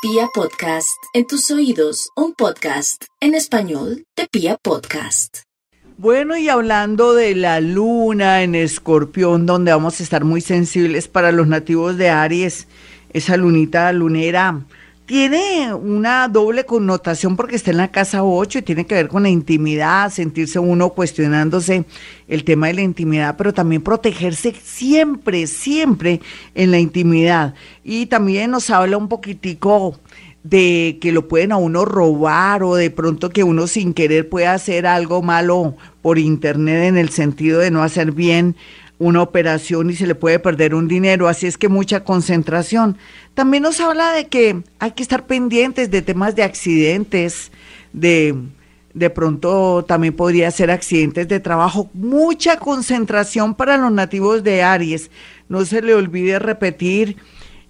[0.00, 5.38] Pia Podcast, en tus oídos, un podcast en español de Pia Podcast.
[5.96, 11.32] Bueno, y hablando de la luna en escorpión, donde vamos a estar muy sensibles para
[11.32, 12.68] los nativos de Aries,
[13.12, 14.64] esa lunita lunera
[15.08, 19.22] tiene una doble connotación porque está en la casa 8 y tiene que ver con
[19.22, 21.86] la intimidad, sentirse uno cuestionándose
[22.28, 26.20] el tema de la intimidad, pero también protegerse siempre, siempre
[26.54, 27.54] en la intimidad.
[27.82, 29.98] Y también nos habla un poquitico
[30.42, 34.52] de que lo pueden a uno robar o de pronto que uno sin querer pueda
[34.52, 38.56] hacer algo malo por internet en el sentido de no hacer bien
[38.98, 42.96] una operación y se le puede perder un dinero, así es que mucha concentración.
[43.34, 47.52] También nos habla de que hay que estar pendientes de temas de accidentes,
[47.92, 48.34] de
[48.94, 55.10] de pronto también podría ser accidentes de trabajo, mucha concentración para los nativos de Aries.
[55.48, 57.16] No se le olvide repetir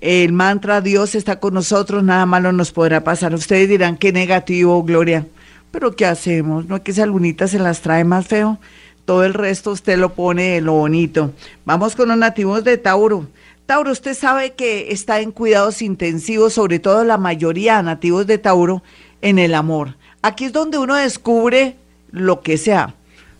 [0.00, 3.34] el mantra Dios está con nosotros, nada malo nos podrá pasar.
[3.34, 5.26] Ustedes dirán qué negativo, Gloria.
[5.70, 6.66] Pero ¿qué hacemos?
[6.66, 8.58] ¿No es que esa lunita se las trae más feo?
[9.06, 11.32] Todo el resto usted lo pone lo bonito.
[11.64, 13.26] Vamos con los nativos de Tauro.
[13.64, 18.38] Tauro, usted sabe que está en cuidados intensivos, sobre todo la mayoría de nativos de
[18.38, 18.82] Tauro,
[19.22, 19.96] en el amor.
[20.22, 21.76] Aquí es donde uno descubre
[22.10, 22.94] lo que sea,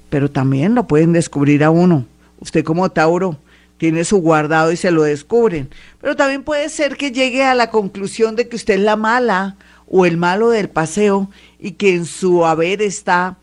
[0.09, 2.07] pero también lo pueden descubrir a uno.
[2.39, 3.37] Usted como Tauro
[3.77, 5.69] tiene su guardado y se lo descubren.
[6.01, 9.57] Pero también puede ser que llegue a la conclusión de que usted es la mala
[9.89, 11.29] o el malo del paseo
[11.59, 13.37] y que en su haber está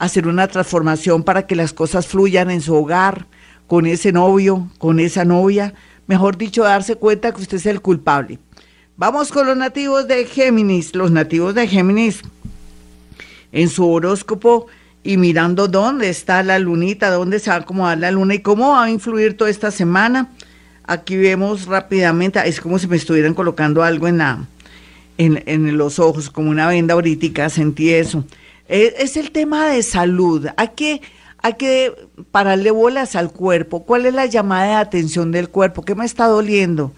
[0.00, 3.26] hacer una transformación para que las cosas fluyan en su hogar,
[3.66, 5.74] con ese novio, con esa novia,
[6.08, 8.38] mejor dicho, darse cuenta que usted es el culpable.
[8.96, 12.22] Vamos con los nativos de Géminis, los nativos de Géminis
[13.52, 14.66] en su horóscopo
[15.04, 18.70] y mirando dónde está la lunita, dónde se va a acomodar la luna y cómo
[18.70, 20.30] va a influir toda esta semana.
[20.84, 24.46] Aquí vemos rápidamente, es como si me estuvieran colocando algo en la
[25.18, 28.24] en, en los ojos, como una venda ahorita, sentí eso.
[28.70, 30.46] Es, el tema de salud.
[30.56, 31.02] Hay que,
[31.38, 31.92] hay que
[32.30, 33.84] pararle bolas al cuerpo.
[33.84, 35.82] ¿Cuál es la llamada de atención del cuerpo?
[35.82, 36.92] ¿Qué me está doliendo?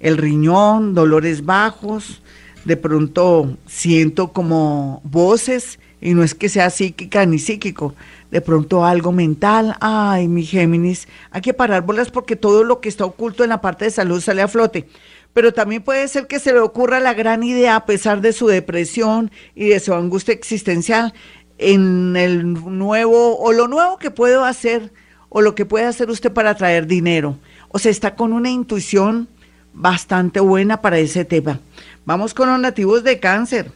[0.00, 2.20] El riñón, dolores bajos.
[2.66, 7.94] De pronto siento como voces y no es que sea psíquica ni psíquico,
[8.30, 12.90] de pronto algo mental, ay, mi Géminis, hay que parar bolas porque todo lo que
[12.90, 14.86] está oculto en la parte de salud sale a flote
[15.34, 18.46] pero también puede ser que se le ocurra la gran idea, a pesar de su
[18.46, 21.12] depresión y de su angustia existencial,
[21.58, 24.92] en el nuevo, o lo nuevo que puedo hacer,
[25.28, 27.36] o lo que puede hacer usted para traer dinero.
[27.68, 29.28] O sea, está con una intuición
[29.72, 31.58] bastante buena para ese tema.
[32.04, 33.72] Vamos con los nativos de cáncer.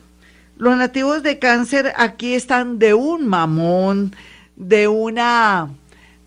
[0.56, 4.14] Los nativos de cáncer aquí están de un mamón,
[4.54, 5.70] de una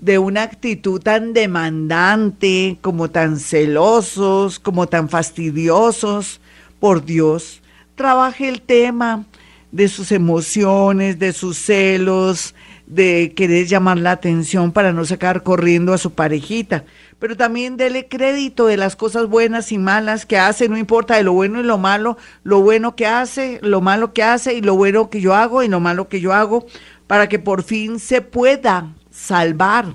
[0.01, 6.41] de una actitud tan demandante, como tan celosos, como tan fastidiosos,
[6.79, 7.61] por Dios,
[7.95, 9.25] trabaje el tema
[9.71, 12.55] de sus emociones, de sus celos,
[12.87, 16.83] de querer llamar la atención para no sacar corriendo a su parejita,
[17.19, 21.23] pero también dele crédito de las cosas buenas y malas que hace, no importa de
[21.23, 24.75] lo bueno y lo malo, lo bueno que hace, lo malo que hace y lo
[24.75, 26.65] bueno que yo hago y lo malo que yo hago,
[27.05, 29.93] para que por fin se pueda salvar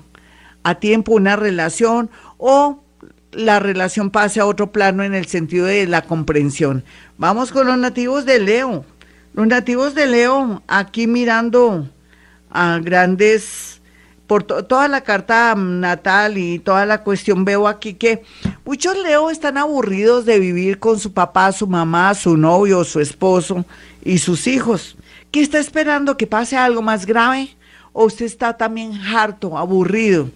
[0.63, 2.83] a tiempo una relación o
[3.31, 6.83] la relación pase a otro plano en el sentido de la comprensión.
[7.17, 8.85] Vamos con los nativos de Leo.
[9.33, 11.89] Los nativos de Leo, aquí mirando
[12.49, 13.81] a grandes,
[14.25, 18.23] por toda la carta natal y toda la cuestión, veo aquí que
[18.65, 23.65] muchos Leo están aburridos de vivir con su papá, su mamá, su novio, su esposo
[24.03, 24.97] y sus hijos.
[25.31, 26.17] ¿Qué está esperando?
[26.17, 27.55] ¿Que pase algo más grave?
[27.99, 30.29] ¿O usted está también harto, aburrido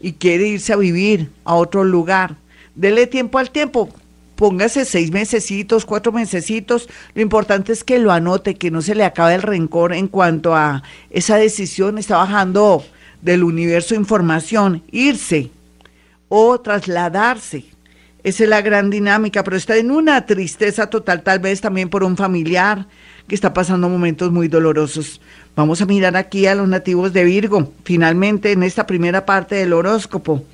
[0.00, 2.34] y quiere irse a vivir a otro lugar?
[2.74, 3.88] Dele tiempo al tiempo.
[4.34, 6.88] Póngase seis mesecitos, cuatro mesecitos.
[7.14, 10.56] Lo importante es que lo anote, que no se le acabe el rencor en cuanto
[10.56, 11.98] a esa decisión.
[11.98, 12.84] Está bajando
[13.22, 15.52] del universo información, irse
[16.28, 17.66] o trasladarse.
[18.24, 22.02] Esa es la gran dinámica, pero está en una tristeza total, tal vez también por
[22.02, 22.88] un familiar
[23.26, 25.20] que está pasando momentos muy dolorosos.
[25.56, 29.72] Vamos a mirar aquí a los nativos de Virgo, finalmente en esta primera parte del
[29.72, 30.44] horóscopo.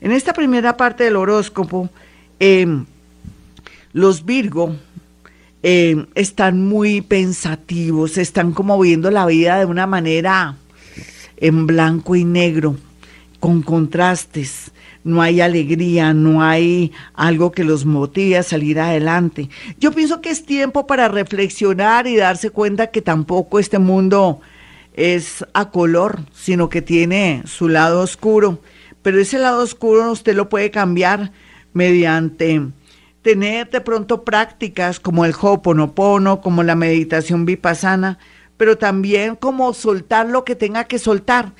[0.00, 1.88] En esta primera parte del horóscopo,
[2.38, 2.84] em,
[3.92, 4.76] los Virgo
[5.62, 10.54] em, están muy pensativos, están como viendo la vida de una manera
[11.36, 12.76] en blanco y negro,
[13.40, 14.72] con contrastes
[15.08, 19.48] no hay alegría, no hay algo que los motive a salir adelante.
[19.78, 24.40] Yo pienso que es tiempo para reflexionar y darse cuenta que tampoco este mundo
[24.92, 28.60] es a color, sino que tiene su lado oscuro.
[29.02, 31.32] Pero ese lado oscuro usted lo puede cambiar
[31.72, 32.60] mediante
[33.22, 38.18] tener de pronto prácticas como el Ho'oponopono, como la meditación vipassana,
[38.56, 41.52] pero también como soltar lo que tenga que soltar.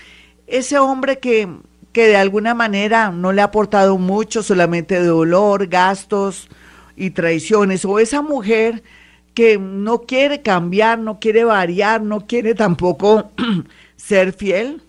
[0.49, 1.47] Ese hombre que,
[1.93, 6.49] que de alguna manera no le ha aportado mucho, solamente dolor, gastos
[6.97, 8.83] y traiciones, o esa mujer
[9.35, 13.31] que no quiere cambiar, no quiere variar, no quiere tampoco
[13.97, 14.83] ser fiel.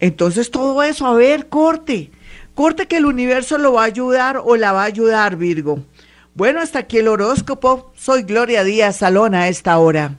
[0.00, 2.10] Entonces todo eso, a ver, corte,
[2.54, 5.80] corte que el universo lo va a ayudar o la va a ayudar, Virgo.
[6.34, 7.90] Bueno, hasta aquí el horóscopo.
[7.96, 10.18] Soy Gloria Díaz Salón a esta hora.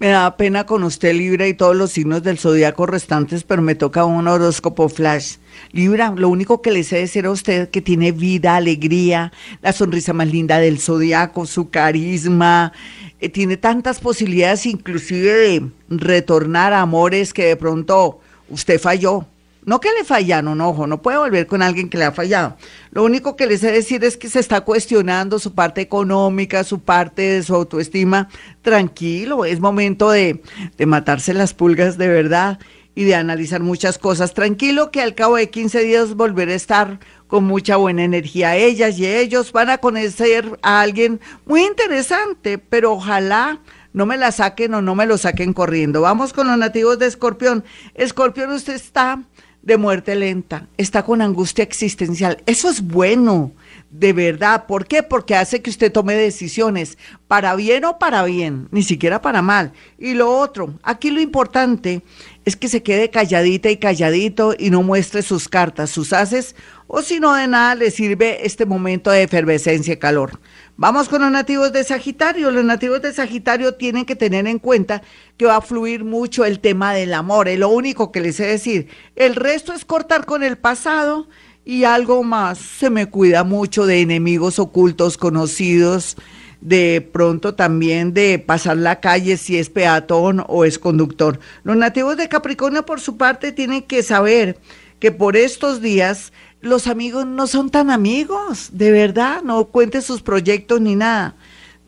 [0.00, 3.74] Me da pena con usted, Libra, y todos los signos del zodiaco restantes, pero me
[3.74, 5.38] toca un horóscopo flash.
[5.72, 10.12] Libra, lo único que le sé decir a usted que tiene vida, alegría, la sonrisa
[10.12, 12.72] más linda del zodiaco, su carisma,
[13.18, 18.20] eh, tiene tantas posibilidades, inclusive de retornar a amores que de pronto
[18.50, 19.26] usted falló
[19.68, 22.56] no que le fallaron, ojo, no puede volver con alguien que le ha fallado.
[22.90, 26.80] Lo único que le sé decir es que se está cuestionando su parte económica, su
[26.80, 28.30] parte de su autoestima.
[28.62, 30.42] Tranquilo, es momento de,
[30.78, 32.58] de matarse las pulgas de verdad
[32.94, 34.32] y de analizar muchas cosas.
[34.32, 38.56] Tranquilo que al cabo de 15 días volveré a estar con mucha buena energía.
[38.56, 43.60] Ellas y ellos van a conocer a alguien muy interesante, pero ojalá
[43.92, 46.00] no me la saquen o no me lo saquen corriendo.
[46.00, 47.64] Vamos con los nativos de Escorpión.
[47.94, 49.22] Escorpión, usted está
[49.62, 52.42] de muerte lenta, está con angustia existencial.
[52.46, 53.52] Eso es bueno,
[53.90, 54.66] de verdad.
[54.66, 55.02] ¿Por qué?
[55.02, 59.72] Porque hace que usted tome decisiones para bien o para bien, ni siquiera para mal.
[59.98, 62.02] Y lo otro, aquí lo importante
[62.44, 66.54] es que se quede calladita y calladito y no muestre sus cartas, sus haces,
[66.86, 70.38] o si no de nada le sirve este momento de efervescencia y calor.
[70.76, 72.50] Vamos con los nativos de Sagitario.
[72.50, 75.02] Los nativos de Sagitario tienen que tener en cuenta
[75.36, 77.48] que va a fluir mucho el tema del amor.
[77.48, 78.88] Es lo único que les sé decir.
[79.16, 81.28] El resto es cortar con el pasado
[81.68, 82.56] y algo más.
[82.56, 86.16] Se me cuida mucho de enemigos ocultos, conocidos,
[86.62, 91.40] de pronto también de pasar la calle si es peatón o es conductor.
[91.64, 94.58] Los nativos de Capricornio, por su parte, tienen que saber
[94.98, 96.32] que por estos días
[96.62, 101.36] los amigos no son tan amigos, de verdad, no cuente sus proyectos ni nada.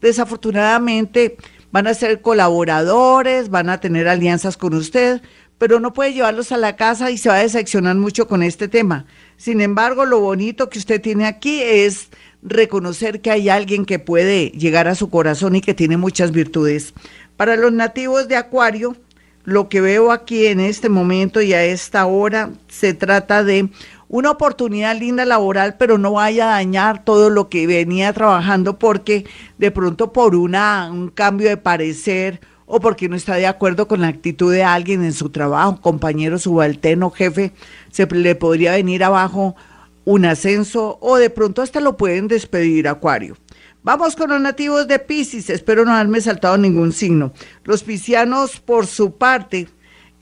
[0.02, 1.38] Desafortunadamente
[1.72, 5.22] van a ser colaboradores, van a tener alianzas con usted,
[5.60, 8.66] pero no puede llevarlos a la casa y se va a decepcionar mucho con este
[8.66, 9.04] tema.
[9.36, 12.08] Sin embargo, lo bonito que usted tiene aquí es
[12.42, 16.94] reconocer que hay alguien que puede llegar a su corazón y que tiene muchas virtudes.
[17.36, 18.96] Para los nativos de Acuario,
[19.44, 23.68] lo que veo aquí en este momento y a esta hora se trata de
[24.08, 29.26] una oportunidad linda laboral, pero no vaya a dañar todo lo que venía trabajando porque
[29.58, 32.40] de pronto por una, un cambio de parecer
[32.72, 36.38] o porque no está de acuerdo con la actitud de alguien en su trabajo, compañero
[36.38, 37.52] subalterno, jefe,
[37.90, 39.56] se le podría venir abajo
[40.04, 43.36] un ascenso o de pronto hasta lo pueden despedir, Acuario.
[43.82, 47.32] Vamos con los nativos de Pisces, espero no haberme saltado ningún signo.
[47.64, 49.68] Los piscianos, por su parte,